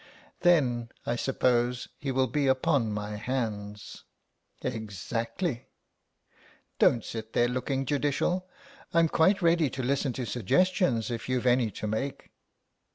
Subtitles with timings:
[0.39, 4.03] "Then I suppose he will be upon my hands."
[4.63, 5.67] "Exactly."
[6.79, 8.49] "Don't sit there looking judicial.
[8.95, 12.31] I'm quite ready to listen to suggestions if you've any to make."